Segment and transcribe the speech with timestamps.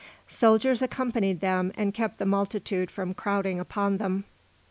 [0.27, 4.23] Soldiers accompanied them and kept the multitude from crowding upon them.